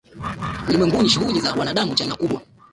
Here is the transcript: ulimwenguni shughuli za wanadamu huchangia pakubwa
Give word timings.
ulimwenguni 0.69 1.09
shughuli 1.09 1.39
za 1.39 1.53
wanadamu 1.53 1.91
huchangia 1.91 2.15
pakubwa 2.15 2.41